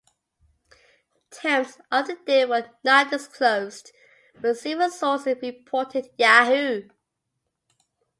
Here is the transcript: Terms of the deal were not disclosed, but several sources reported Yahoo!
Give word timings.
Terms 1.29 1.77
of 1.91 2.07
the 2.07 2.15
deal 2.25 2.47
were 2.47 2.71
not 2.83 3.11
disclosed, 3.11 3.91
but 4.33 4.57
several 4.57 4.89
sources 4.89 5.37
reported 5.43 6.09
Yahoo! 6.17 6.87